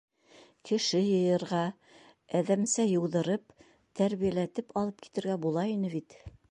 Кеше 0.69 1.01
йыйырға, 1.01 1.59
әҙәмсә 2.41 2.89
йыуҙырып, 2.95 3.57
тәрбиәләтеп 4.01 4.79
алып 4.83 5.07
китергә 5.07 5.41
була 5.47 5.71
ине 5.79 5.99
бит... 5.99 6.23